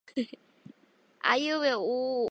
[1.23, 2.19] あいうえおおお